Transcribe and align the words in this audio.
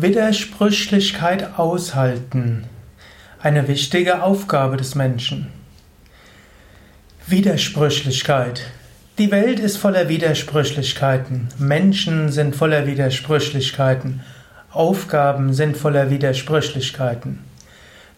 Widersprüchlichkeit 0.00 1.58
aushalten. 1.58 2.66
Eine 3.42 3.66
wichtige 3.66 4.22
Aufgabe 4.22 4.76
des 4.76 4.94
Menschen. 4.94 5.48
Widersprüchlichkeit. 7.26 8.62
Die 9.18 9.32
Welt 9.32 9.58
ist 9.58 9.76
voller 9.76 10.08
Widersprüchlichkeiten. 10.08 11.48
Menschen 11.58 12.30
sind 12.30 12.54
voller 12.54 12.86
Widersprüchlichkeiten. 12.86 14.20
Aufgaben 14.70 15.52
sind 15.52 15.76
voller 15.76 16.10
Widersprüchlichkeiten. 16.10 17.40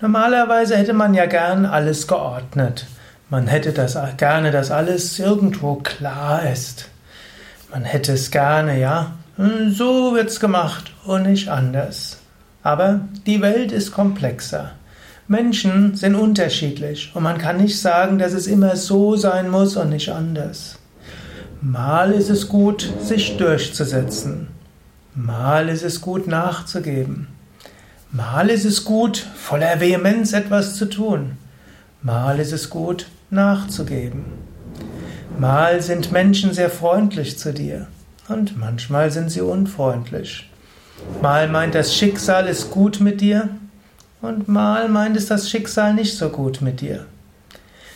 Normalerweise 0.00 0.78
hätte 0.78 0.94
man 0.94 1.12
ja 1.12 1.26
gern 1.26 1.66
alles 1.66 2.08
geordnet. 2.08 2.86
Man 3.28 3.48
hätte 3.48 3.74
das 3.74 3.98
gerne, 4.16 4.50
dass 4.50 4.70
alles 4.70 5.18
irgendwo 5.18 5.74
klar 5.74 6.50
ist. 6.50 6.88
Man 7.70 7.84
hätte 7.84 8.14
es 8.14 8.30
gerne, 8.30 8.80
ja, 8.80 9.12
so 9.38 10.14
wird's 10.14 10.40
gemacht 10.40 10.92
und 11.04 11.24
nicht 11.24 11.48
anders. 11.48 12.18
Aber 12.62 13.00
die 13.26 13.42
Welt 13.42 13.70
ist 13.70 13.92
komplexer. 13.92 14.72
Menschen 15.28 15.94
sind 15.94 16.14
unterschiedlich 16.14 17.12
und 17.14 17.22
man 17.22 17.36
kann 17.36 17.58
nicht 17.58 17.78
sagen, 17.78 18.18
dass 18.18 18.32
es 18.32 18.46
immer 18.46 18.76
so 18.76 19.14
sein 19.16 19.50
muss 19.50 19.76
und 19.76 19.90
nicht 19.90 20.08
anders. 20.10 20.78
Mal 21.60 22.12
ist 22.12 22.30
es 22.30 22.48
gut, 22.48 22.90
sich 23.00 23.36
durchzusetzen. 23.36 24.48
Mal 25.14 25.68
ist 25.68 25.82
es 25.82 26.00
gut, 26.00 26.26
nachzugeben. 26.26 27.28
Mal 28.12 28.48
ist 28.48 28.64
es 28.64 28.84
gut, 28.84 29.26
voller 29.36 29.80
Vehemenz 29.80 30.32
etwas 30.32 30.76
zu 30.76 30.86
tun. 30.86 31.36
Mal 32.02 32.38
ist 32.40 32.52
es 32.52 32.70
gut, 32.70 33.06
nachzugeben. 33.30 34.24
Mal 35.38 35.82
sind 35.82 36.10
Menschen 36.10 36.54
sehr 36.54 36.70
freundlich 36.70 37.38
zu 37.38 37.52
dir 37.52 37.88
und 38.28 38.56
manchmal 38.56 39.10
sind 39.10 39.30
sie 39.30 39.40
unfreundlich. 39.40 40.50
Mal 41.22 41.48
meint 41.48 41.74
das 41.74 41.94
Schicksal 41.94 42.46
ist 42.46 42.70
gut 42.70 43.00
mit 43.00 43.20
dir 43.20 43.48
und 44.22 44.48
mal 44.48 44.88
meint 44.88 45.16
es 45.16 45.26
das 45.26 45.50
Schicksal 45.50 45.94
nicht 45.94 46.16
so 46.16 46.30
gut 46.30 46.60
mit 46.60 46.80
dir. 46.80 47.06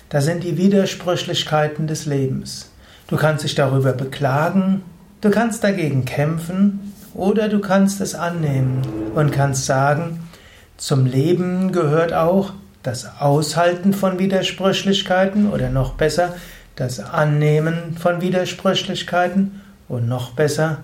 Da 0.09 0.21
sind 0.21 0.45
die 0.45 0.57
Widersprüchlichkeiten 0.57 1.87
des 1.87 2.07
Lebens. 2.07 2.71
Du 3.09 3.17
kannst 3.17 3.45
dich 3.45 3.55
darüber 3.55 3.93
beklagen, 3.93 4.83
du 5.21 5.31
kannst 5.31 5.65
dagegen 5.65 6.05
kämpfen 6.05 6.93
oder 7.15 7.49
du 7.49 7.61
kannst 7.61 8.01
es 8.01 8.15
annehmen 8.15 8.83
und 9.15 9.33
kannst 9.33 9.67
sagen, 9.67 10.29
zum 10.77 11.07
Leben 11.07 11.73
gehört 11.73 12.13
auch 12.13 12.53
das 12.83 13.21
Aushalten 13.21 13.93
von 13.93 14.19
Widersprüchlichkeiten 14.19 15.51
oder 15.51 15.69
noch 15.69 15.95
besser 15.95 16.35
das 16.77 17.01
Annehmen 17.01 17.97
von 17.99 18.21
Widersprüchlichkeiten 18.21 19.61
und 19.91 20.09
noch 20.09 20.31
besser 20.31 20.79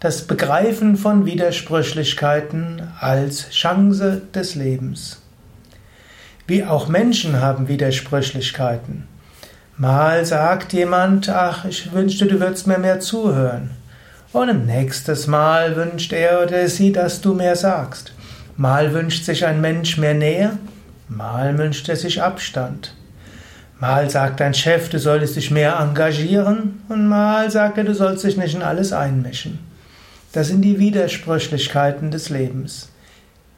das 0.00 0.22
Begreifen 0.22 0.96
von 0.96 1.26
Widersprüchlichkeiten 1.26 2.82
als 2.98 3.50
Chance 3.50 4.22
des 4.34 4.54
Lebens. 4.54 5.22
Wie 6.46 6.64
auch 6.64 6.88
Menschen 6.88 7.40
haben 7.40 7.68
Widersprüchlichkeiten. 7.68 9.06
Mal 9.76 10.24
sagt 10.24 10.72
jemand, 10.72 11.28
ach, 11.28 11.64
ich 11.64 11.92
wünschte, 11.92 12.26
du 12.26 12.40
würdest 12.40 12.66
mir 12.66 12.78
mehr 12.78 13.00
zuhören. 13.00 13.70
Und 14.32 14.48
im 14.48 14.66
nächstes 14.66 15.26
Mal 15.26 15.76
wünscht 15.76 16.12
er 16.12 16.42
oder 16.42 16.66
sie, 16.66 16.90
dass 16.90 17.20
du 17.20 17.34
mehr 17.34 17.54
sagst. 17.54 18.12
Mal 18.56 18.92
wünscht 18.92 19.24
sich 19.24 19.44
ein 19.46 19.60
Mensch 19.60 19.98
mehr 19.98 20.14
Nähe, 20.14 20.58
mal 21.08 21.58
wünscht 21.58 21.88
er 21.88 21.96
sich 21.96 22.22
Abstand. 22.22 22.94
Mal 23.82 24.08
sagt 24.10 24.38
dein 24.38 24.54
Chef, 24.54 24.90
du 24.90 25.00
solltest 25.00 25.34
dich 25.34 25.50
mehr 25.50 25.80
engagieren 25.80 26.80
und 26.88 27.08
mal 27.08 27.50
sagt 27.50 27.78
er, 27.78 27.82
du 27.82 27.96
sollst 27.96 28.22
dich 28.22 28.36
nicht 28.36 28.54
in 28.54 28.62
alles 28.62 28.92
einmischen. 28.92 29.58
Das 30.30 30.46
sind 30.46 30.62
die 30.62 30.78
Widersprüchlichkeiten 30.78 32.12
des 32.12 32.28
Lebens. 32.28 32.90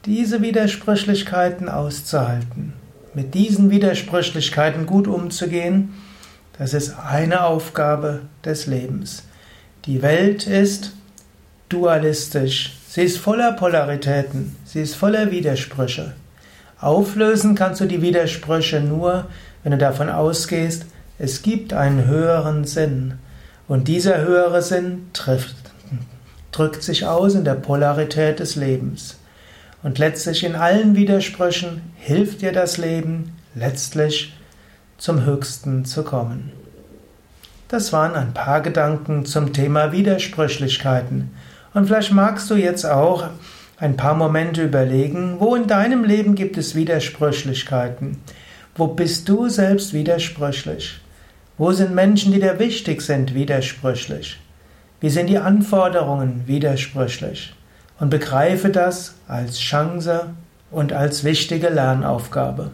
Diese 0.06 0.40
Widersprüchlichkeiten 0.40 1.68
auszuhalten, 1.68 2.72
mit 3.12 3.34
diesen 3.34 3.68
Widersprüchlichkeiten 3.68 4.86
gut 4.86 5.08
umzugehen, 5.08 5.92
das 6.58 6.72
ist 6.72 6.94
eine 6.98 7.44
Aufgabe 7.44 8.20
des 8.46 8.64
Lebens. 8.64 9.24
Die 9.84 10.00
Welt 10.00 10.46
ist 10.46 10.92
dualistisch, 11.68 12.78
sie 12.88 13.02
ist 13.02 13.18
voller 13.18 13.52
Polaritäten, 13.52 14.56
sie 14.64 14.80
ist 14.80 14.94
voller 14.94 15.30
Widersprüche. 15.30 16.14
Auflösen 16.80 17.54
kannst 17.54 17.82
du 17.82 17.84
die 17.84 18.00
Widersprüche 18.00 18.80
nur, 18.80 19.26
wenn 19.64 19.72
du 19.72 19.78
davon 19.78 20.10
ausgehst, 20.10 20.86
es 21.18 21.42
gibt 21.42 21.72
einen 21.72 22.06
höheren 22.06 22.64
Sinn. 22.64 23.14
Und 23.66 23.88
dieser 23.88 24.18
höhere 24.18 24.62
Sinn 24.62 25.08
trifft, 25.14 25.56
drückt 26.52 26.82
sich 26.82 27.06
aus 27.06 27.34
in 27.34 27.44
der 27.44 27.54
Polarität 27.54 28.38
des 28.38 28.56
Lebens. 28.56 29.18
Und 29.82 29.98
letztlich 29.98 30.44
in 30.44 30.54
allen 30.54 30.94
Widersprüchen 30.94 31.80
hilft 31.96 32.42
dir 32.42 32.52
das 32.52 32.76
Leben, 32.78 33.36
letztlich 33.54 34.34
zum 34.98 35.24
Höchsten 35.24 35.84
zu 35.84 36.04
kommen. 36.04 36.52
Das 37.68 37.92
waren 37.92 38.14
ein 38.14 38.34
paar 38.34 38.60
Gedanken 38.60 39.24
zum 39.24 39.52
Thema 39.52 39.92
Widersprüchlichkeiten. 39.92 41.34
Und 41.72 41.86
vielleicht 41.86 42.12
magst 42.12 42.50
du 42.50 42.54
jetzt 42.54 42.84
auch 42.84 43.28
ein 43.78 43.96
paar 43.96 44.14
Momente 44.14 44.62
überlegen, 44.62 45.36
wo 45.40 45.54
in 45.54 45.66
deinem 45.66 46.04
Leben 46.04 46.34
gibt 46.34 46.56
es 46.56 46.74
Widersprüchlichkeiten? 46.74 48.18
Wo 48.76 48.88
bist 48.88 49.28
du 49.28 49.48
selbst 49.48 49.92
widersprüchlich? 49.92 51.00
Wo 51.58 51.70
sind 51.70 51.94
Menschen, 51.94 52.32
die 52.32 52.40
dir 52.40 52.58
wichtig 52.58 53.02
sind, 53.02 53.32
widersprüchlich? 53.32 54.40
Wie 55.00 55.10
sind 55.10 55.28
die 55.28 55.38
Anforderungen 55.38 56.42
widersprüchlich? 56.46 57.54
Und 58.00 58.10
begreife 58.10 58.70
das 58.70 59.14
als 59.28 59.60
Chance 59.60 60.30
und 60.72 60.92
als 60.92 61.22
wichtige 61.22 61.68
Lernaufgabe. 61.68 62.72